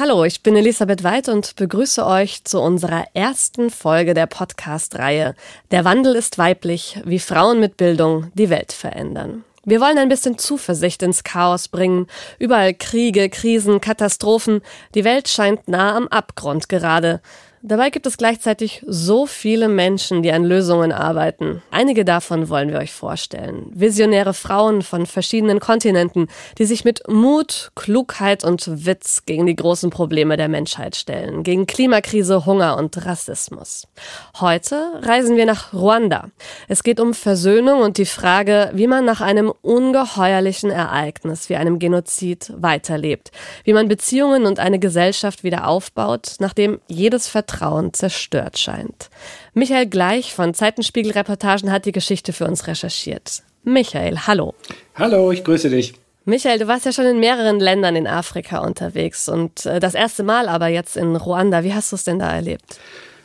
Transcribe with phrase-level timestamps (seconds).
[0.00, 5.34] Hallo, ich bin Elisabeth Weid und begrüße euch zu unserer ersten Folge der Podcast-Reihe
[5.72, 9.44] Der Wandel ist weiblich, wie Frauen mit Bildung die Welt verändern.
[9.66, 12.06] Wir wollen ein bisschen Zuversicht ins Chaos bringen.
[12.38, 14.62] Überall Kriege, Krisen, Katastrophen.
[14.94, 17.20] Die Welt scheint nah am Abgrund gerade.
[17.62, 21.62] Dabei gibt es gleichzeitig so viele Menschen, die an Lösungen arbeiten.
[21.70, 23.70] Einige davon wollen wir euch vorstellen.
[23.74, 29.90] Visionäre Frauen von verschiedenen Kontinenten, die sich mit Mut, Klugheit und Witz gegen die großen
[29.90, 33.86] Probleme der Menschheit stellen, gegen Klimakrise, Hunger und Rassismus.
[34.40, 36.30] Heute reisen wir nach Ruanda.
[36.66, 41.78] Es geht um Versöhnung und die Frage, wie man nach einem ungeheuerlichen Ereignis wie einem
[41.78, 43.32] Genozid weiterlebt,
[43.64, 49.10] wie man Beziehungen und eine Gesellschaft wieder aufbaut, nachdem jedes Vertrauen Vertrauen zerstört scheint.
[49.54, 53.42] Michael Gleich von Zeitenspiegel Reportagen hat die Geschichte für uns recherchiert.
[53.64, 54.54] Michael, hallo.
[54.94, 55.94] Hallo, ich grüße dich.
[56.24, 60.22] Michael, du warst ja schon in mehreren Ländern in Afrika unterwegs und äh, das erste
[60.22, 61.64] Mal aber jetzt in Ruanda.
[61.64, 62.78] Wie hast du es denn da erlebt?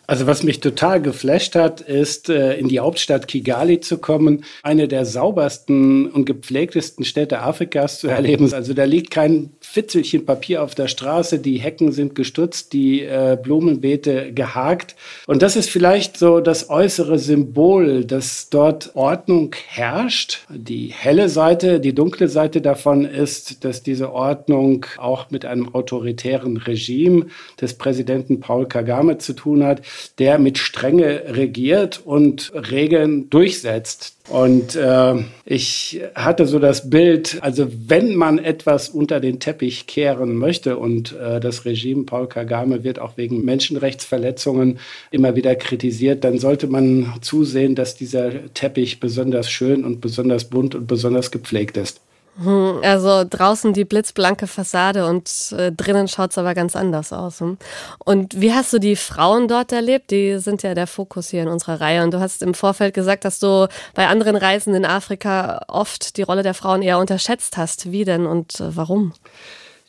[0.07, 4.87] Also was mich total geflasht hat, ist äh, in die Hauptstadt Kigali zu kommen, eine
[4.87, 8.53] der saubersten und gepflegtesten Städte Afrikas zu erleben.
[8.53, 13.37] Also da liegt kein Fitzelchen Papier auf der Straße, die Hecken sind gestutzt, die äh,
[13.41, 14.95] Blumenbeete gehakt.
[15.27, 20.45] Und das ist vielleicht so das äußere Symbol, dass dort Ordnung herrscht.
[20.49, 26.55] Die helle Seite, die dunkle Seite davon ist, dass diese Ordnung auch mit einem autoritären
[26.55, 27.25] Regime
[27.59, 29.81] des Präsidenten Paul Kagame zu tun hat
[30.17, 34.15] der mit Strenge regiert und Regeln durchsetzt.
[34.29, 40.35] Und äh, ich hatte so das Bild, also wenn man etwas unter den Teppich kehren
[40.35, 44.79] möchte und äh, das Regime Paul Kagame wird auch wegen Menschenrechtsverletzungen
[45.11, 50.75] immer wieder kritisiert, dann sollte man zusehen, dass dieser Teppich besonders schön und besonders bunt
[50.75, 52.01] und besonders gepflegt ist.
[52.37, 57.39] Hm, also draußen die blitzblanke Fassade und äh, drinnen schaut's aber ganz anders aus.
[57.39, 57.57] Hm?
[58.03, 60.11] Und wie hast du die Frauen dort erlebt?
[60.11, 62.03] Die sind ja der Fokus hier in unserer Reihe.
[62.03, 66.23] Und du hast im Vorfeld gesagt, dass du bei anderen Reisen in Afrika oft die
[66.23, 67.91] Rolle der Frauen eher unterschätzt hast.
[67.91, 69.13] Wie denn und äh, warum?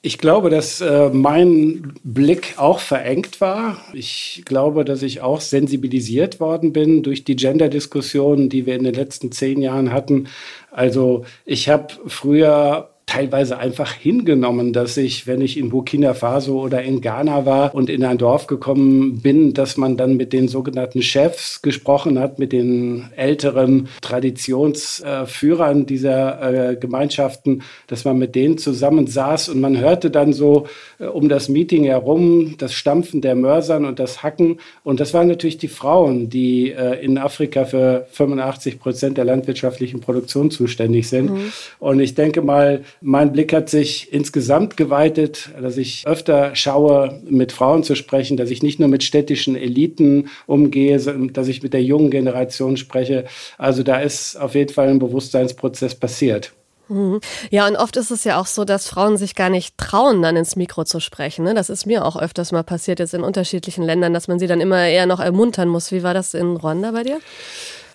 [0.07, 3.79] Ich glaube, dass äh, mein Blick auch verengt war.
[3.93, 8.95] Ich glaube, dass ich auch sensibilisiert worden bin durch die Gender-Diskussionen, die wir in den
[8.95, 10.29] letzten zehn Jahren hatten.
[10.71, 16.83] Also ich habe früher teilweise einfach hingenommen, dass ich, wenn ich in Burkina Faso oder
[16.83, 21.03] in Ghana war und in ein Dorf gekommen bin, dass man dann mit den sogenannten
[21.03, 29.51] Chefs gesprochen hat, mit den älteren Traditionsführern dieser äh, Gemeinschaften, dass man mit denen zusammensaß
[29.51, 30.67] und man hörte dann so
[30.99, 34.59] äh, um das Meeting herum das Stampfen der Mörsern und das Hacken.
[34.83, 40.01] Und das waren natürlich die Frauen, die äh, in Afrika für 85 Prozent der landwirtschaftlichen
[40.01, 41.31] Produktion zuständig sind.
[41.31, 41.53] Mhm.
[41.79, 47.53] Und ich denke mal, mein Blick hat sich insgesamt geweitet, dass ich öfter schaue, mit
[47.53, 50.99] Frauen zu sprechen, dass ich nicht nur mit städtischen Eliten umgehe,
[51.33, 53.25] dass ich mit der jungen Generation spreche.
[53.59, 56.53] Also da ist auf jeden Fall ein Bewusstseinsprozess passiert.
[56.89, 57.21] Mhm.
[57.51, 60.37] Ja, und oft ist es ja auch so, dass Frauen sich gar nicht trauen, dann
[60.37, 61.45] ins Mikro zu sprechen.
[61.45, 61.55] Ne?
[61.55, 64.61] Das ist mir auch öfters mal passiert jetzt in unterschiedlichen Ländern, dass man sie dann
[64.61, 65.91] immer eher noch ermuntern muss.
[65.91, 67.19] Wie war das in Ruanda bei dir?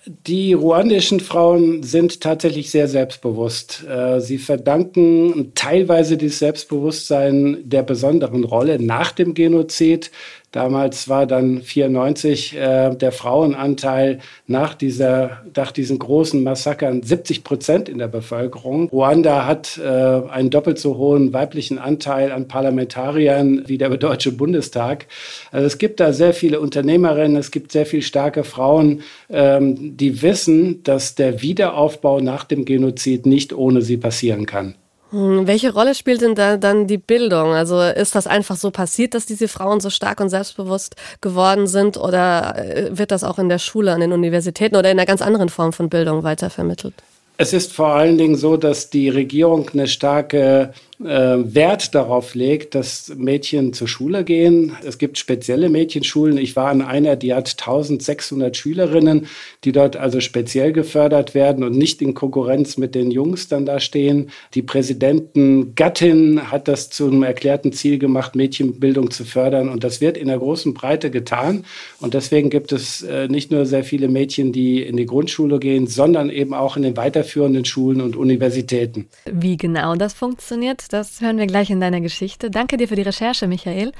[0.04, 3.84] Die ruandischen Frauen sind tatsächlich sehr selbstbewusst.
[3.88, 10.10] Äh, sie verdanken teilweise dieses Selbstbewusstsein der besonderen Rolle nach dem Genozid
[10.52, 17.88] Damals war dann 94 äh, der Frauenanteil nach, dieser, nach diesen großen Massakern 70 Prozent
[17.88, 18.90] in der Bevölkerung.
[18.90, 25.06] Ruanda hat äh, einen doppelt so hohen weiblichen Anteil an Parlamentariern wie der Deutsche Bundestag.
[25.52, 30.20] Also es gibt da sehr viele Unternehmerinnen, es gibt sehr viele starke Frauen, ähm, die
[30.20, 34.74] wissen, dass der Wiederaufbau nach dem Genozid nicht ohne sie passieren kann.
[35.12, 37.52] Hm, welche Rolle spielt denn da dann die Bildung?
[37.52, 41.98] Also ist das einfach so passiert, dass diese Frauen so stark und selbstbewusst geworden sind
[41.98, 45.20] oder äh, wird das auch in der Schule, an den Universitäten oder in einer ganz
[45.20, 46.94] anderen Form von Bildung weitervermittelt?
[47.36, 50.72] Es ist vor allen Dingen so, dass die Regierung eine starke
[51.04, 54.76] Wert darauf legt, dass Mädchen zur Schule gehen.
[54.84, 56.38] Es gibt spezielle Mädchenschulen.
[56.38, 59.26] Ich war an einer, die hat 1600 Schülerinnen,
[59.64, 63.80] die dort also speziell gefördert werden und nicht in Konkurrenz mit den Jungs dann da
[63.80, 64.30] stehen.
[64.54, 69.68] Die Präsidenten Gattin hat das zum erklärten Ziel gemacht, Mädchenbildung zu fördern.
[69.68, 71.64] Und das wird in der großen Breite getan.
[72.00, 75.86] Und deswegen gibt es äh, nicht nur sehr viele Mädchen, die in die Grundschule gehen,
[75.86, 79.08] sondern eben auch in den weiterführenden Schulen und Universitäten.
[79.24, 82.50] Wie genau das funktioniert, das hören wir gleich in deiner Geschichte.
[82.50, 83.92] Danke dir für die Recherche, Michael.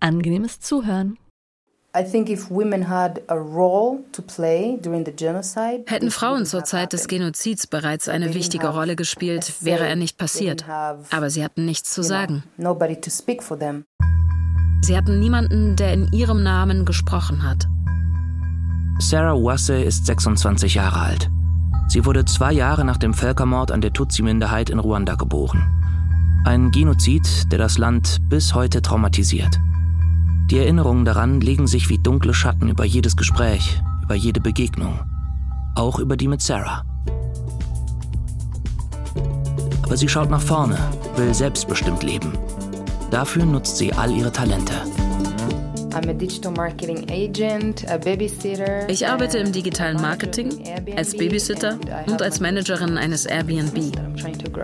[0.00, 1.16] Angenehmes Zuhören.
[1.92, 2.24] Hätten
[6.10, 10.64] Frauen zur Zeit des Genozids bereits eine wichtige Rolle gespielt, wäre er nicht passiert.
[10.68, 12.44] Aber sie hatten nichts zu sagen.
[14.82, 17.66] Sie hatten niemanden, der in ihrem Namen gesprochen hat.
[19.00, 21.30] Sarah Wasse ist 26 Jahre alt.
[21.88, 25.79] Sie wurde zwei Jahre nach dem Völkermord an der Tutsi-Minderheit in Ruanda geboren.
[26.44, 29.60] Ein Genozid, der das Land bis heute traumatisiert.
[30.50, 34.98] Die Erinnerungen daran legen sich wie dunkle Schatten über jedes Gespräch, über jede Begegnung.
[35.74, 36.82] Auch über die mit Sarah.
[39.82, 40.78] Aber sie schaut nach vorne,
[41.16, 42.32] will selbstbestimmt leben.
[43.10, 44.74] Dafür nutzt sie all ihre Talente.
[48.88, 50.50] Ich arbeite im digitalen Marketing,
[50.96, 53.96] als Babysitter und als Managerin eines Airbnb.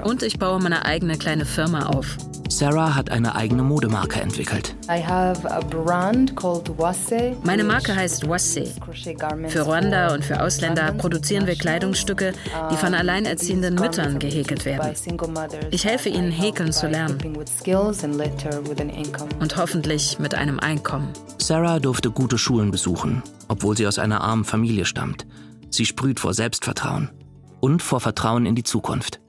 [0.04, 2.16] Und ich baue meine eigene kleine Firma auf.
[2.56, 4.74] Sarah hat eine eigene Modemarke entwickelt.
[7.44, 8.64] Meine Marke heißt Wasse.
[9.48, 12.32] Für Ruanda und für Ausländer produzieren wir Kleidungsstücke,
[12.70, 14.94] die von alleinerziehenden Müttern gehäkelt werden.
[15.70, 17.18] Ich helfe ihnen, häkeln zu lernen.
[19.38, 21.08] Und hoffentlich mit einem Einkommen.
[21.36, 25.26] Sarah durfte gute Schulen besuchen, obwohl sie aus einer armen Familie stammt.
[25.68, 27.10] Sie sprüht vor Selbstvertrauen
[27.60, 29.20] und vor Vertrauen in die Zukunft.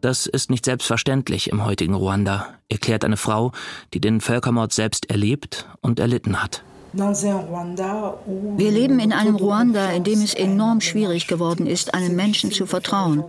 [0.00, 3.52] Das ist nicht selbstverständlich im heutigen Ruanda, erklärt eine Frau,
[3.94, 6.62] die den Völkermord selbst erlebt und erlitten hat.
[6.94, 12.66] Wir leben in einem Ruanda, in dem es enorm schwierig geworden ist, einem Menschen zu
[12.66, 13.24] vertrauen.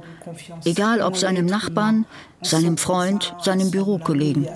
[0.63, 2.05] Egal ob seinem Nachbarn,
[2.41, 4.47] seinem Freund, seinem Bürokollegen.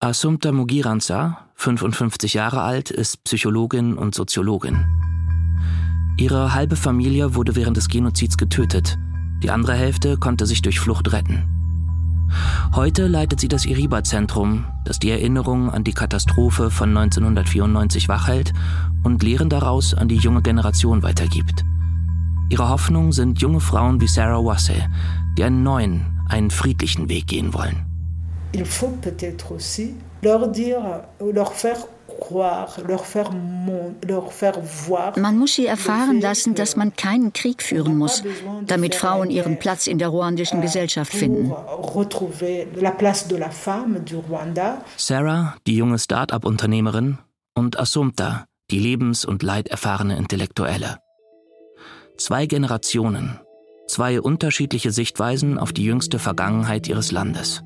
[0.00, 4.84] Assumpta Mugiranza, 55 Jahre alt, ist Psychologin und Soziologin.
[6.18, 8.98] Ihre halbe Familie wurde während des Genozids getötet.
[9.42, 11.44] Die andere Hälfte konnte sich durch Flucht retten.
[12.74, 18.52] Heute leitet sie das Iriba-Zentrum, das die Erinnerung an die Katastrophe von 1994 wachhält
[19.02, 21.64] und Lehren daraus an die junge Generation weitergibt.
[22.50, 24.74] Ihre Hoffnung sind junge Frauen wie Sarah Wasse,
[25.36, 27.84] die einen neuen, einen friedlichen Weg gehen wollen.
[28.54, 31.78] Il faut peut-être aussi leur dire, leur faire
[35.16, 38.22] man muss sie erfahren lassen, dass man keinen Krieg führen muss,
[38.66, 41.52] damit Frauen ihren Platz in der ruandischen Gesellschaft finden.
[44.96, 47.18] Sarah, die junge Start-up-Unternehmerin,
[47.58, 50.98] und Assumpta, die lebens- und leiterfahrene Intellektuelle.
[52.16, 53.40] Zwei Generationen,
[53.88, 57.62] zwei unterschiedliche Sichtweisen auf die jüngste Vergangenheit ihres Landes.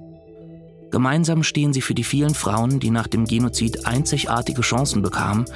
[0.92, 5.46] Gemeinsam stehen sie für die vielen Frauen, die nach dem Genozid einzigartige Chancen bekamen,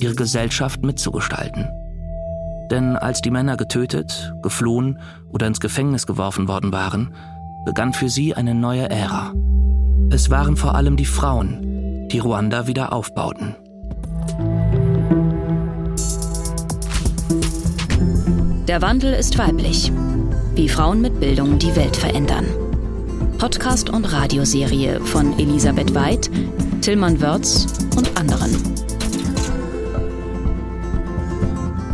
[0.00, 1.68] ihre Gesellschaft mitzugestalten.
[2.72, 4.98] Denn als die Männer getötet, geflohen
[5.30, 7.14] oder ins Gefängnis geworfen worden waren,
[7.64, 9.32] begann für sie eine neue Ära.
[10.10, 13.54] Es waren vor allem die Frauen, die Ruanda wieder aufbauten.
[18.66, 19.92] Der Wandel ist weiblich.
[20.56, 22.46] Wie Frauen mit Bildung die Welt verändern.
[23.40, 26.30] Podcast- und Radioserie von Elisabeth Weid,
[26.82, 27.66] Tillmann Wörz
[27.96, 28.54] und anderen.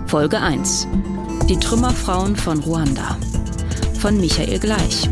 [0.09, 0.89] Folge 1.
[1.49, 3.17] Die Trümmerfrauen von Ruanda.
[4.01, 5.09] Von Michael Gleich.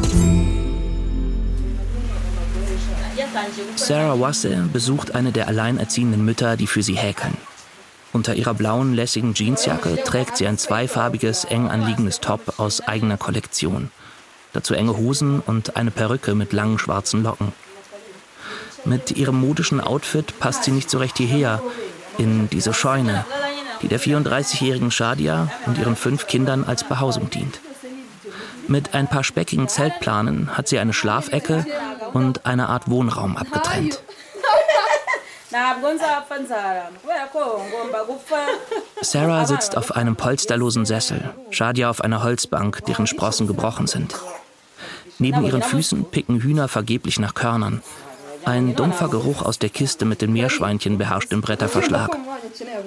[3.77, 7.37] Sarah Wasse besucht eine der alleinerziehenden Mütter, die für sie häkeln.
[8.13, 13.93] Unter ihrer blauen, lässigen Jeansjacke trägt sie ein zweifarbiges, eng anliegendes Top aus eigener Kollektion–
[14.55, 17.53] dazu enge Hosen und eine Perücke mit langen schwarzen Locken.
[18.85, 21.61] Mit ihrem modischen Outfit passt sie nicht so recht hierher,
[22.19, 23.25] in diese Scheune,
[23.83, 27.61] die der 34-jährigen Shadia und ihren fünf Kindern als Behausung dient.
[28.69, 31.67] Mit ein paar speckigen Zeltplanen hat sie eine Schlafecke
[32.13, 34.03] und eine Art Wohnraum abgetrennt.
[39.03, 44.15] Sarah sitzt auf einem polsterlosen Sessel, Shadia auf einer Holzbank, deren Sprossen gebrochen sind.
[45.19, 47.83] Neben ihren Füßen picken Hühner vergeblich nach Körnern.
[48.45, 52.15] Ein dumpfer Geruch aus der Kiste mit den Meerschweinchen beherrscht den Bretterverschlag.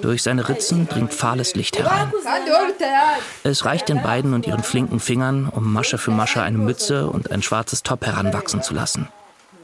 [0.02, 2.12] Durch seine Ritzen dringt fahles Licht herein.
[3.42, 7.32] Es reicht den beiden und ihren flinken Fingern, um Masche für Masche eine Mütze und
[7.32, 9.08] ein schwarzes Top heranwachsen zu lassen.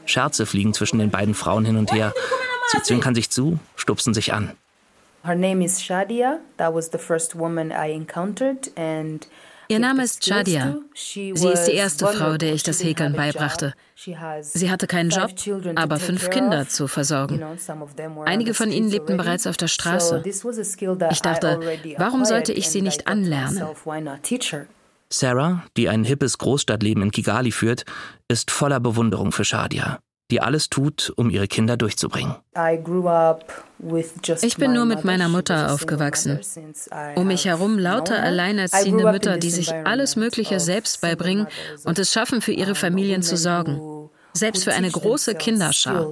[0.05, 2.13] Scherze fliegen zwischen den beiden Frauen hin und her.
[2.71, 4.51] Sie zwinkern sich zu, stupsen sich an.
[5.23, 6.39] Her name is Shadia.
[6.57, 9.27] That was the first woman I encountered and
[9.67, 10.77] Ihr Name ist Shadia.
[10.93, 13.73] Sie ist die erste Frau, der ich das Häkeln beibrachte.
[14.41, 15.31] Sie hatte keinen Job,
[15.75, 17.43] aber fünf Kinder zu versorgen.
[18.25, 20.23] Einige von ihnen lebten bereits auf der Straße.
[20.25, 21.59] Ich dachte,
[21.97, 23.63] warum sollte ich sie nicht anlernen?
[25.09, 27.85] Sarah, die ein hippes Großstadtleben in Kigali führt,
[28.27, 29.99] ist voller Bewunderung für Shadia
[30.31, 32.35] die alles tut, um ihre Kinder durchzubringen.
[34.41, 36.39] Ich bin nur mit meiner Mutter aufgewachsen.
[37.15, 41.47] Um mich herum lauter alleinerziehende Mütter, die sich alles Mögliche selbst beibringen
[41.83, 44.09] und es schaffen, für ihre Familien zu sorgen.
[44.33, 46.11] selbst für eine große Kinderschar.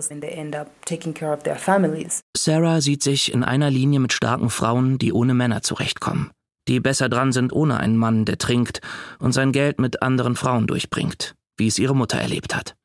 [2.38, 6.32] Sarah sieht sich in einer Linie mit starken Frauen, die ohne Männer zurechtkommen,
[6.70, 8.80] die besser dran sind ohne einen Mann, der trinkt
[9.20, 12.76] und sein Geld mit anderen Frauen durchbringt, wie es ihre Mutter erlebt hat.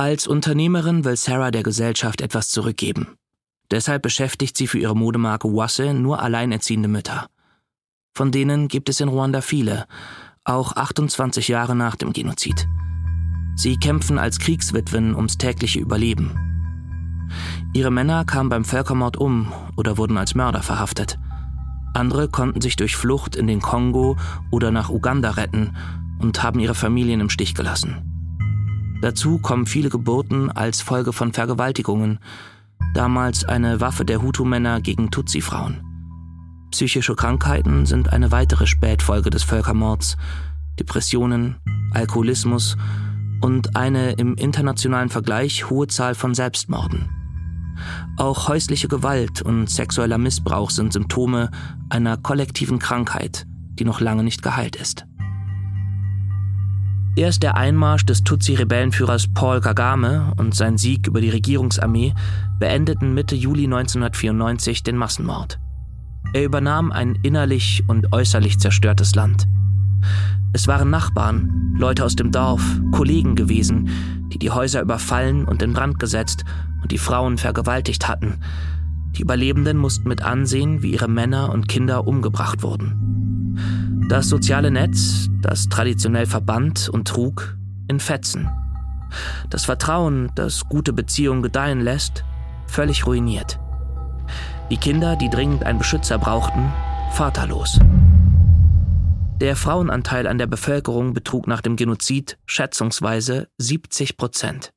[0.00, 3.18] Als Unternehmerin will Sarah der Gesellschaft etwas zurückgeben.
[3.70, 7.26] Deshalb beschäftigt sie für ihre Modemarke Wasse nur alleinerziehende Mütter.
[8.14, 9.86] Von denen gibt es in Ruanda viele,
[10.42, 12.66] auch 28 Jahre nach dem Genozid.
[13.56, 16.34] Sie kämpfen als Kriegswitwen ums tägliche Überleben.
[17.74, 21.18] Ihre Männer kamen beim Völkermord um oder wurden als Mörder verhaftet.
[21.92, 24.16] Andere konnten sich durch Flucht in den Kongo
[24.50, 25.76] oder nach Uganda retten
[26.20, 28.09] und haben ihre Familien im Stich gelassen.
[29.00, 32.18] Dazu kommen viele Geburten als Folge von Vergewaltigungen,
[32.94, 35.82] damals eine Waffe der Hutu-Männer gegen Tutsi-Frauen.
[36.70, 40.16] Psychische Krankheiten sind eine weitere Spätfolge des Völkermords,
[40.78, 41.56] Depressionen,
[41.92, 42.76] Alkoholismus
[43.40, 47.08] und eine im internationalen Vergleich hohe Zahl von Selbstmorden.
[48.18, 51.50] Auch häusliche Gewalt und sexueller Missbrauch sind Symptome
[51.88, 53.46] einer kollektiven Krankheit,
[53.78, 55.06] die noch lange nicht geheilt ist.
[57.16, 62.14] Erst der Einmarsch des Tutsi-Rebellenführers Paul Kagame und sein Sieg über die Regierungsarmee
[62.60, 65.58] beendeten Mitte Juli 1994 den Massenmord.
[66.32, 69.48] Er übernahm ein innerlich und äußerlich zerstörtes Land.
[70.52, 72.62] Es waren Nachbarn, Leute aus dem Dorf,
[72.92, 73.88] Kollegen gewesen,
[74.32, 76.44] die die Häuser überfallen und in Brand gesetzt
[76.80, 78.40] und die Frauen vergewaltigt hatten.
[79.16, 84.06] Die Überlebenden mussten mit ansehen, wie ihre Männer und Kinder umgebracht wurden.
[84.08, 87.56] Das soziale Netz, das traditionell verband und trug,
[87.88, 88.48] in Fetzen.
[89.50, 92.24] Das Vertrauen, das gute Beziehungen gedeihen lässt,
[92.66, 93.58] völlig ruiniert.
[94.70, 96.72] Die Kinder, die dringend einen Beschützer brauchten,
[97.12, 97.78] vaterlos.
[99.40, 104.72] Der Frauenanteil an der Bevölkerung betrug nach dem Genozid schätzungsweise 70 Prozent.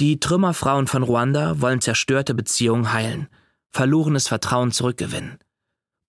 [0.00, 3.28] Die Trümmerfrauen von Ruanda wollen zerstörte Beziehungen heilen,
[3.68, 5.38] verlorenes Vertrauen zurückgewinnen.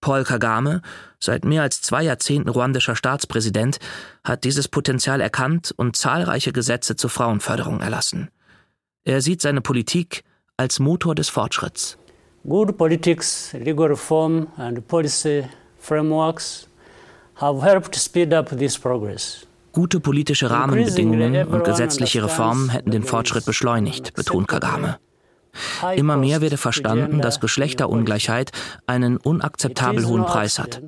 [0.00, 0.80] Paul Kagame,
[1.20, 3.80] seit mehr als zwei Jahrzehnten ruandischer Staatspräsident,
[4.24, 8.30] hat dieses Potenzial erkannt und zahlreiche Gesetze zur Frauenförderung erlassen.
[9.04, 10.24] Er sieht seine Politik
[10.56, 11.98] als Motor des Fortschritts.
[12.48, 15.44] Good politics, legal reform and policy
[15.78, 16.66] frameworks
[17.34, 19.46] have helped speed up this progress.
[19.72, 24.98] Gute politische Rahmenbedingungen und gesetzliche Reformen hätten den Fortschritt beschleunigt, betont Kagame.
[25.96, 28.52] Immer mehr werde verstanden, dass Geschlechterungleichheit
[28.86, 30.82] einen unakzeptabel hohen Preis hat.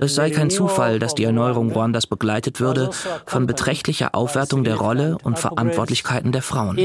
[0.00, 2.90] Es sei kein Zufall, dass die Erneuerung Ruandas begleitet würde
[3.24, 6.76] von beträchtlicher Aufwertung der Rolle und Verantwortlichkeiten der Frauen.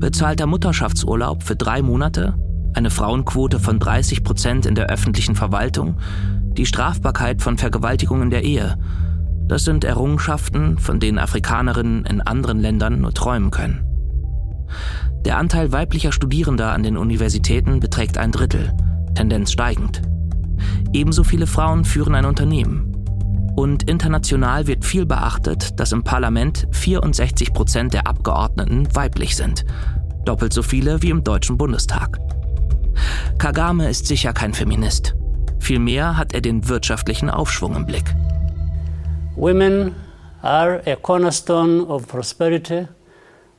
[0.00, 2.34] Bezahlter Mutterschaftsurlaub für drei Monate,
[2.74, 5.96] eine Frauenquote von 30 Prozent in der öffentlichen Verwaltung,
[6.56, 8.76] die Strafbarkeit von Vergewaltigung in der Ehe
[9.46, 13.84] das sind Errungenschaften, von denen Afrikanerinnen in anderen Ländern nur träumen können.
[15.24, 18.72] Der Anteil weiblicher Studierender an den Universitäten beträgt ein Drittel,
[19.14, 20.02] Tendenz steigend.
[20.92, 22.90] Ebenso viele Frauen führen ein Unternehmen.
[23.54, 29.64] Und international wird viel beachtet, dass im Parlament 64 Prozent der Abgeordneten weiblich sind.
[30.24, 32.18] Doppelt so viele wie im Deutschen Bundestag.
[33.38, 35.14] Kagame ist sicher kein Feminist.
[35.64, 38.14] Vielmehr hat er den wirtschaftlichen Aufschwung im Blick.
[39.34, 39.94] Women
[40.42, 42.86] are a cornerstone of prosperity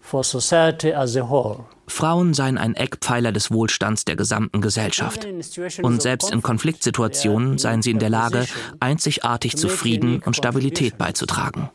[0.01, 1.65] for society as a whole.
[1.87, 5.25] Frauen seien ein Eckpfeiler des Wohlstands der gesamten Gesellschaft.
[5.81, 8.45] Und selbst in Konfliktsituationen seien sie in der Lage,
[8.79, 11.71] einzigartig zu Frieden und Stabilität beizutragen.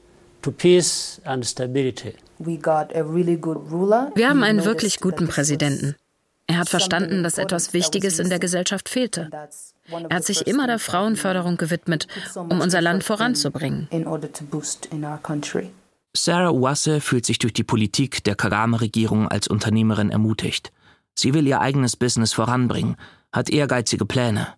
[4.15, 5.97] Wir haben einen wirklich guten Präsidenten.
[6.47, 9.29] Er hat verstanden, dass etwas Wichtiges in der Gesellschaft fehlte.
[9.93, 13.89] Er hat sich immer der Frauenförderung gewidmet, um unser Land voranzubringen.
[16.17, 20.73] Sarah Uwasse fühlt sich durch die Politik der Kagame-Regierung als Unternehmerin ermutigt.
[21.15, 22.97] Sie will ihr eigenes Business voranbringen,
[23.33, 24.49] hat ehrgeizige Pläne.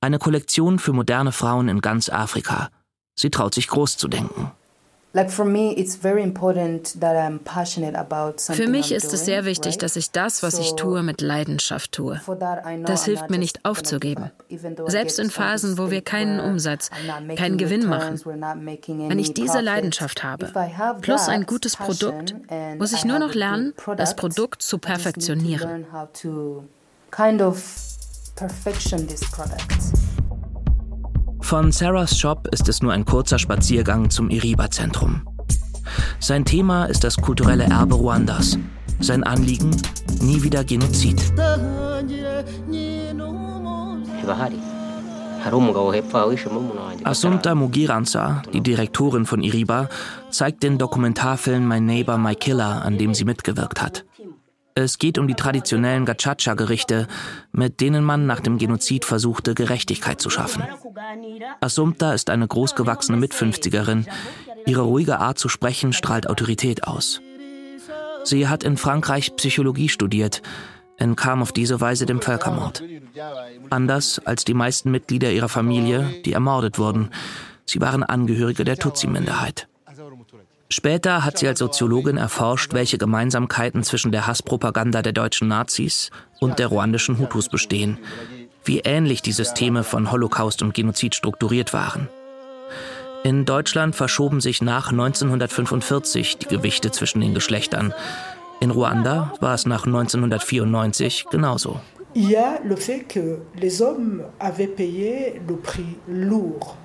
[0.00, 2.70] Eine Kollektion für moderne Frauen in ganz Afrika.
[3.18, 4.52] Sie traut sich groß zu denken.
[8.38, 12.20] Für mich ist es sehr wichtig, dass ich das, was ich tue, mit Leidenschaft tue.
[12.84, 14.30] Das hilft mir nicht aufzugeben.
[14.86, 16.90] Selbst in Phasen, wo wir keinen Umsatz,
[17.36, 18.20] keinen Gewinn machen.
[18.24, 20.52] Wenn ich diese Leidenschaft habe,
[21.00, 22.34] plus ein gutes Produkt,
[22.78, 25.86] muss ich nur noch lernen, das Produkt zu perfektionieren.
[28.36, 30.05] Perfection this product.
[31.46, 35.22] Von Sarahs Shop ist es nur ein kurzer Spaziergang zum Iriba-Zentrum.
[36.18, 38.58] Sein Thema ist das kulturelle Erbe Ruandas.
[38.98, 39.70] Sein Anliegen?
[40.20, 41.22] Nie wieder Genozid.
[47.04, 49.88] Assumpta Mugiranza, die Direktorin von Iriba,
[50.30, 54.04] zeigt den Dokumentarfilm My Neighbor, My Killer, an dem sie mitgewirkt hat.
[54.78, 57.08] Es geht um die traditionellen Gachacha-Gerichte,
[57.50, 60.64] mit denen man nach dem Genozid versuchte, Gerechtigkeit zu schaffen.
[61.62, 64.06] Assumpta ist eine großgewachsene Mitfünfzigerin.
[64.66, 67.22] Ihre ruhige Art zu sprechen strahlt Autorität aus.
[68.22, 70.42] Sie hat in Frankreich Psychologie studiert,
[70.98, 72.82] entkam auf diese Weise dem Völkermord.
[73.70, 77.08] Anders als die meisten Mitglieder ihrer Familie, die ermordet wurden.
[77.64, 79.68] Sie waren Angehörige der Tutsi-Minderheit.
[80.68, 86.58] Später hat sie als Soziologin erforscht, welche Gemeinsamkeiten zwischen der Hasspropaganda der deutschen Nazis und
[86.58, 87.98] der ruandischen Hutus bestehen,
[88.64, 92.08] wie ähnlich die Systeme von Holocaust und Genozid strukturiert waren.
[93.22, 97.94] In Deutschland verschoben sich nach 1945 die Gewichte zwischen den Geschlechtern.
[98.60, 101.80] In Ruanda war es nach 1994 genauso.
[102.14, 106.76] Il y a le fait que les hommes avaient payé le prix lourd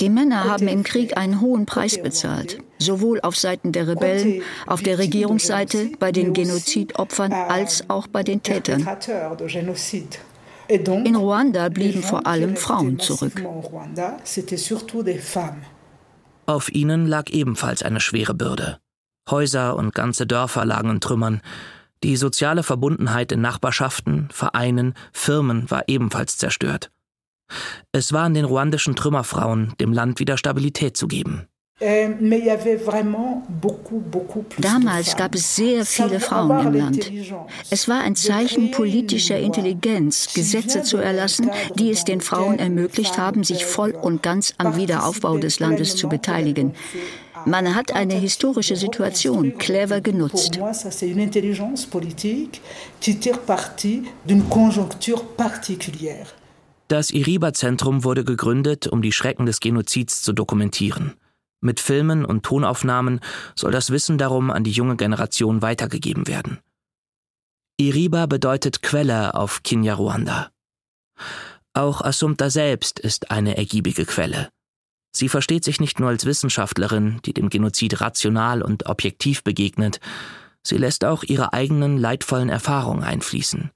[0.00, 4.82] die Männer haben im Krieg einen hohen Preis bezahlt, sowohl auf Seiten der Rebellen, auf
[4.82, 8.86] der Regierungsseite, bei den Genozidopfern als auch bei den Tätern.
[10.68, 13.42] In Ruanda blieben vor allem Frauen zurück.
[16.46, 18.78] Auf ihnen lag ebenfalls eine schwere Bürde.
[19.30, 21.40] Häuser und ganze Dörfer lagen in Trümmern.
[22.02, 26.90] Die soziale Verbundenheit in Nachbarschaften, Vereinen, Firmen war ebenfalls zerstört.
[27.92, 31.46] Es war an den ruandischen Trümmerfrauen, dem Land wieder Stabilität zu geben.
[31.80, 32.30] Ähm,
[34.58, 37.10] Damals gab es sehr viele Frauen im Land.
[37.70, 43.42] Es war ein Zeichen politischer Intelligenz, Gesetze zu erlassen, die es den Frauen ermöglicht haben,
[43.42, 46.74] sich voll und ganz am Wiederaufbau des Landes zu beteiligen.
[47.46, 50.60] Man hat eine historische Situation clever genutzt.
[56.92, 61.14] Das Iriba-Zentrum wurde gegründet, um die Schrecken des Genozids zu dokumentieren.
[61.62, 63.20] Mit Filmen und Tonaufnahmen
[63.56, 66.58] soll das Wissen darum an die junge Generation weitergegeben werden.
[67.78, 70.50] Iriba bedeutet Quelle auf Kinyarwanda.
[71.72, 74.50] Auch Assumpta selbst ist eine ergiebige Quelle.
[75.12, 79.98] Sie versteht sich nicht nur als Wissenschaftlerin, die dem Genozid rational und objektiv begegnet,
[80.62, 83.70] sie lässt auch ihre eigenen leidvollen Erfahrungen einfließen.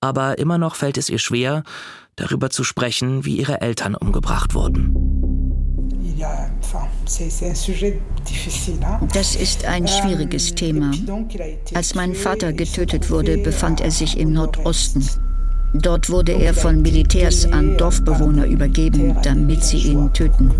[0.00, 1.64] Aber immer noch fällt es ihr schwer,
[2.16, 4.94] darüber zu sprechen, wie ihre Eltern umgebracht wurden.
[9.12, 10.92] Das ist ein schwieriges Thema.
[11.74, 15.08] Als mein Vater getötet wurde, befand er sich im Nordosten.
[15.74, 20.50] Dort wurde er von Militärs an Dorfbewohner übergeben, damit sie ihn töten.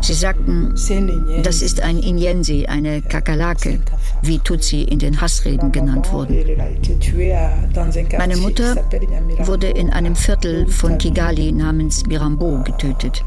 [0.00, 0.74] Sie sagten,
[1.42, 3.80] das ist ein Inyensi, eine Kakerlake,
[4.22, 6.36] wie Tutsi in den Hassreden genannt wurden.
[8.18, 8.76] Meine Mutter
[9.40, 13.24] wurde in einem Viertel von Kigali namens Mirambo getötet.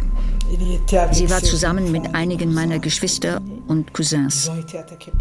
[1.12, 4.50] Sie war zusammen mit einigen meiner Geschwister und Cousins.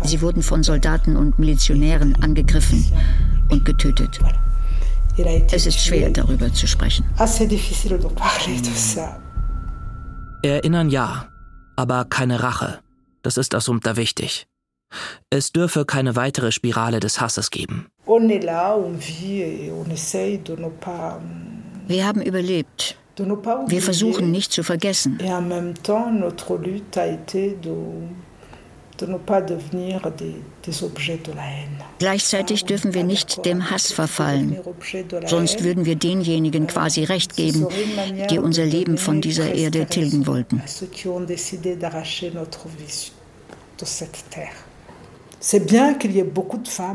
[0.05, 2.85] Sie wurden von Soldaten und Milizionären angegriffen
[3.51, 4.21] und getötet.
[5.51, 7.07] Es ist schwer, darüber zu sprechen.
[10.47, 11.29] Erinnern ja,
[11.77, 12.81] aber keine Rache.
[13.23, 14.47] Das ist Assumpta wichtig.
[15.31, 17.87] Es dürfe keine weitere Spirale des Hasses geben.
[21.89, 22.97] Wir haben überlebt.
[23.19, 25.19] Wir versuchen nicht zu vergessen.
[31.99, 34.59] Gleichzeitig dürfen wir nicht dem Hass verfallen,
[35.27, 37.67] sonst würden wir denjenigen quasi Recht geben,
[38.31, 40.63] die unser Leben von dieser Erde tilgen wollten.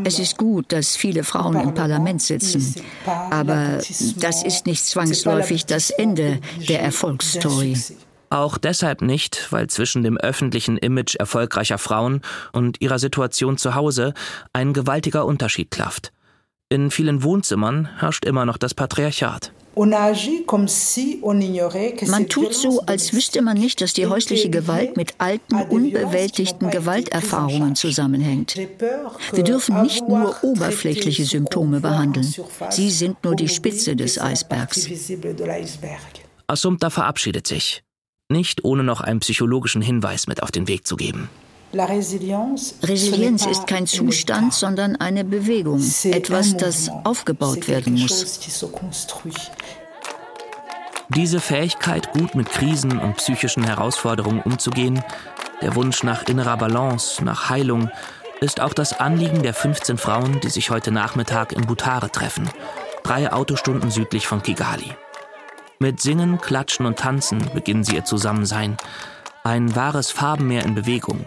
[0.04, 3.80] Es ist gut, dass viele Frauen im Parlament sitzen, aber
[4.18, 7.78] das ist nicht zwangsläufig das Ende der Erfolgsstory.
[8.32, 12.22] Auch deshalb nicht, weil zwischen dem öffentlichen Image erfolgreicher Frauen
[12.54, 14.14] und ihrer Situation zu Hause
[14.54, 16.14] ein gewaltiger Unterschied klafft.
[16.70, 19.52] In vielen Wohnzimmern herrscht immer noch das Patriarchat.
[19.76, 19.94] Man
[22.30, 28.56] tut so, als wüsste man nicht, dass die häusliche Gewalt mit alten, unbewältigten Gewalterfahrungen zusammenhängt.
[29.34, 32.34] Wir dürfen nicht nur oberflächliche Symptome behandeln.
[32.70, 34.90] Sie sind nur die Spitze des Eisbergs.
[36.48, 37.84] Assumpta verabschiedet sich
[38.32, 41.30] nicht ohne noch einen psychologischen Hinweis mit auf den Weg zu geben.
[41.74, 48.40] Resilienz ist kein Zustand, sondern eine Bewegung, etwas, das aufgebaut werden muss.
[51.10, 55.04] Diese Fähigkeit, gut mit Krisen und psychischen Herausforderungen umzugehen,
[55.62, 57.90] der Wunsch nach innerer Balance, nach Heilung,
[58.42, 62.50] ist auch das Anliegen der 15 Frauen, die sich heute Nachmittag in Butare treffen,
[63.04, 64.96] drei Autostunden südlich von Kigali.
[65.82, 68.78] Mit Singen, Klatschen und Tanzen beginnen sie ihr Zusammensein.
[69.44, 71.26] Ein wahres Farbenmeer in Bewegung.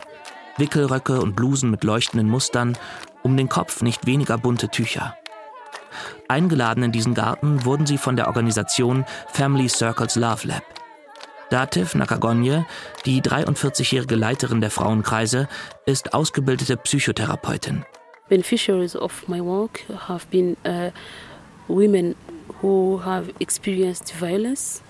[0.59, 2.79] Wickelröcke und Blusen mit leuchtenden Mustern,
[3.25, 5.17] um den Kopf nicht weniger bunte Tücher.
[6.29, 10.63] Eingeladen in diesen Garten wurden sie von der Organisation Family Circles Love Lab.
[11.51, 12.65] Dativ Nakagonje,
[13.07, 15.49] die 43-jährige Leiterin der Frauenkreise,
[15.85, 17.85] ist ausgebildete Psychotherapeutin.
[18.29, 20.93] Beneficiaries of my work have been uh,
[21.67, 22.15] women
[22.63, 24.83] who have experienced violence,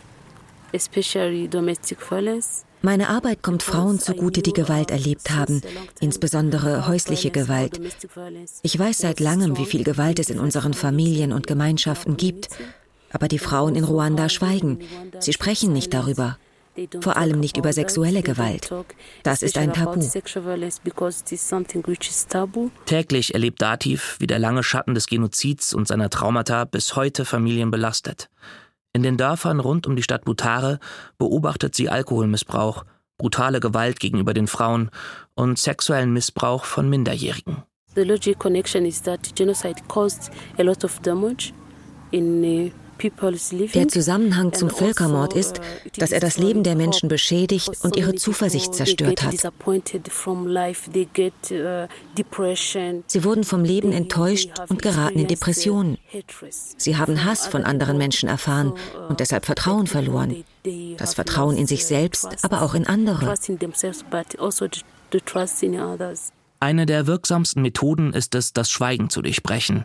[0.73, 2.65] especially domestic violence.
[2.83, 5.63] Meine Arbeit kommt Frauen zugute, die Gewalt erlebt haben,
[6.01, 7.81] insbesondere häusliche Gewalt.
[8.63, 12.51] Ich weiß seit langem, wie viel Gewalt es in unseren Familien und Gemeinschaften gibt.
[13.11, 14.81] Aber die Frauen in Ruanda schweigen.
[15.19, 16.37] Sie sprechen nicht darüber.
[17.01, 18.73] Vor allem nicht über sexuelle Gewalt.
[19.23, 20.01] Das ist ein Tabu.
[22.87, 27.71] Täglich erlebt Dativ, wie der lange Schatten des Genozids und seiner Traumata bis heute Familien
[27.71, 28.29] belastet.
[28.93, 30.79] In den Dörfern rund um die Stadt Butare
[31.19, 32.85] beobachtet sie Alkoholmissbrauch,
[33.19, 34.91] brutale Gewalt gegenüber den Frauen
[35.35, 37.63] und sexuellen Missbrauch von Minderjährigen.
[37.95, 41.53] The logic connection is that genocide caused a lot of damage
[42.11, 42.71] in uh,
[43.75, 45.61] der Zusammenhang zum Völkermord ist,
[45.97, 49.35] dass er das Leben der Menschen beschädigt und ihre Zuversicht zerstört hat.
[53.07, 55.99] Sie wurden vom Leben enttäuscht und geraten in Depressionen.
[56.77, 58.73] Sie haben Hass von anderen Menschen erfahren
[59.09, 60.45] und deshalb Vertrauen verloren.
[60.97, 63.35] Das Vertrauen in sich selbst, aber auch in andere.
[66.61, 69.85] Eine der wirksamsten Methoden ist es, das Schweigen zu durchbrechen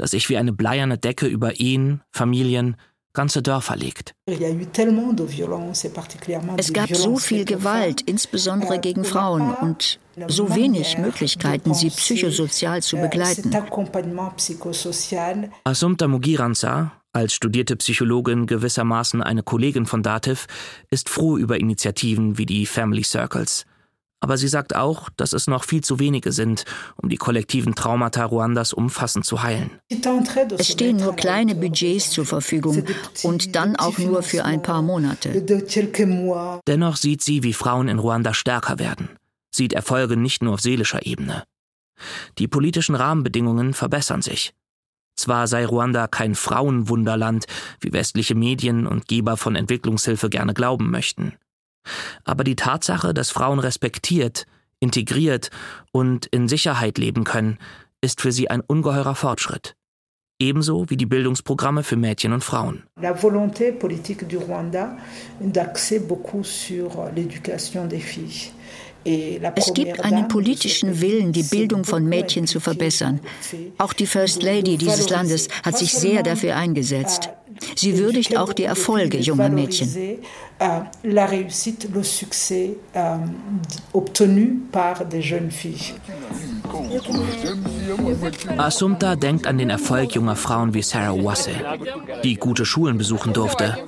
[0.00, 2.76] das sich wie eine bleierne Decke über Ehen, Familien,
[3.12, 4.14] ganze Dörfer legt.
[6.56, 12.96] Es gab so viel Gewalt, insbesondere gegen Frauen, und so wenig Möglichkeiten, sie psychosozial zu
[12.96, 13.50] begleiten.
[15.64, 20.46] Assumpta Mugiranza, als studierte Psychologin gewissermaßen eine Kollegin von Dativ,
[20.90, 23.66] ist froh über Initiativen wie die Family Circles.
[24.20, 26.64] Aber sie sagt auch, dass es noch viel zu wenige sind,
[26.96, 29.70] um die kollektiven Traumata Ruandas umfassend zu heilen.
[30.58, 32.84] Es stehen nur kleine Budgets zur Verfügung
[33.22, 35.30] und dann auch nur für ein paar Monate.
[36.66, 39.08] Dennoch sieht sie, wie Frauen in Ruanda stärker werden,
[39.54, 41.44] sieht Erfolge nicht nur auf seelischer Ebene.
[42.38, 44.52] Die politischen Rahmenbedingungen verbessern sich.
[45.16, 47.46] Zwar sei Ruanda kein Frauenwunderland,
[47.80, 51.34] wie westliche Medien und Geber von Entwicklungshilfe gerne glauben möchten.
[52.24, 54.46] Aber die Tatsache, dass Frauen respektiert,
[54.80, 55.50] integriert
[55.92, 57.58] und in Sicherheit leben können,
[58.00, 59.76] ist für sie ein ungeheurer Fortschritt.
[60.40, 62.84] Ebenso wie die Bildungsprogramme für Mädchen und Frauen.
[62.96, 63.14] La
[69.04, 73.20] Es gibt einen politischen Willen, die Bildung von Mädchen zu verbessern.
[73.78, 77.30] Auch die First Lady dieses Landes hat sich sehr dafür eingesetzt.
[77.76, 80.18] Sie würdigt auch die Erfolge junger Mädchen.
[80.58, 80.80] Euh,
[88.58, 91.52] Assumpta denkt an den Erfolg junger Frauen wie Sarah Wasse,
[92.22, 93.78] die gute Schulen besuchen durfte,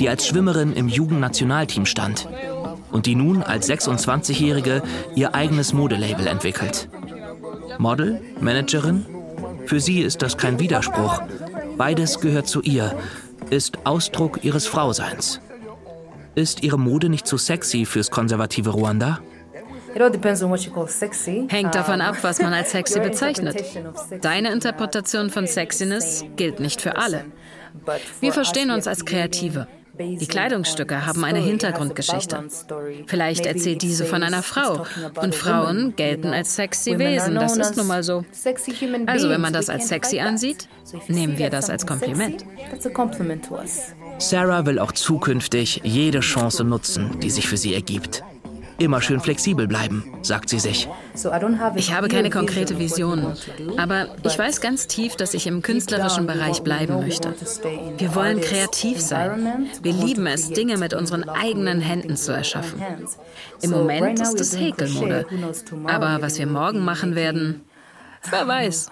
[0.00, 2.26] die als Schwimmerin im Jugendnationalteam stand
[2.96, 4.82] und die nun als 26-Jährige
[5.14, 6.88] ihr eigenes Modelabel entwickelt.
[7.76, 9.04] Model, Managerin?
[9.66, 11.20] Für sie ist das kein Widerspruch.
[11.76, 12.96] Beides gehört zu ihr,
[13.50, 15.42] ist Ausdruck ihres Frauseins.
[16.34, 19.18] Ist ihre Mode nicht zu sexy fürs konservative Ruanda?
[21.48, 23.62] Hängt davon ab, was man als sexy bezeichnet.
[24.22, 27.26] Deine Interpretation von Sexiness gilt nicht für alle.
[28.20, 29.66] Wir verstehen uns als Kreative.
[29.98, 32.44] Die Kleidungsstücke haben eine Hintergrundgeschichte.
[33.06, 34.86] Vielleicht erzählt diese von einer Frau.
[35.20, 37.34] Und Frauen gelten als sexy Wesen.
[37.34, 38.24] Das ist nun mal so.
[39.06, 40.68] Also wenn man das als sexy ansieht,
[41.08, 42.44] nehmen wir das als Kompliment.
[44.18, 48.22] Sarah will auch zukünftig jede Chance nutzen, die sich für sie ergibt.
[48.78, 50.88] Immer schön flexibel bleiben, sagt sie sich.
[51.76, 53.34] Ich habe keine konkrete Vision,
[53.78, 57.34] aber ich weiß ganz tief, dass ich im künstlerischen Bereich bleiben möchte.
[57.96, 59.68] Wir wollen kreativ sein.
[59.82, 62.82] Wir lieben es, Dinge mit unseren eigenen Händen zu erschaffen.
[63.62, 65.24] Im Moment ist es Häkelmode.
[65.86, 67.62] Aber was wir morgen machen werden,
[68.30, 68.90] wer weiß.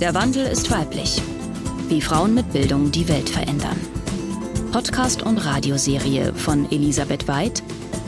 [0.00, 1.22] Der Wandel ist weiblich.
[1.88, 3.76] Wie Frauen mit Bildung die Welt verändern.
[4.72, 7.60] Podcast- und Radioserie von Elisabeth Weid,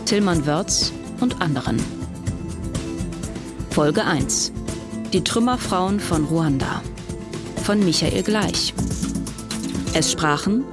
[0.07, 1.83] Tillmann Wörz und anderen.
[3.71, 4.53] Folge 1.
[5.13, 6.81] Die Trümmerfrauen von Ruanda.
[7.65, 8.75] Von Michael Gleich.
[9.93, 10.65] Es sprachen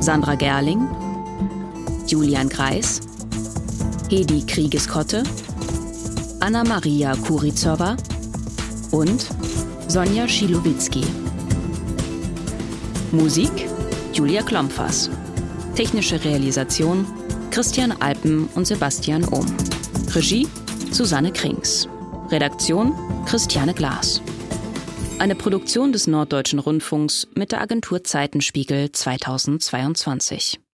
[0.00, 0.88] Sandra Gerling,
[2.06, 3.00] Julian Kreis,
[4.08, 5.24] Hedi Kriegeskotte,
[6.40, 7.96] Anna-Maria Kurizowa
[8.92, 9.26] und
[9.88, 11.04] Sonja Schilowitzki.
[13.12, 13.73] Musik
[14.14, 15.10] Julia Klompfers.
[15.74, 17.04] Technische Realisation
[17.50, 19.44] Christian Alpen und Sebastian Ohm.
[20.14, 20.46] Regie
[20.92, 21.88] Susanne Krings.
[22.28, 22.94] Redaktion
[23.26, 24.22] Christiane Glas.
[25.18, 30.60] Eine Produktion des Norddeutschen Rundfunks mit der Agentur Zeitenspiegel 2022.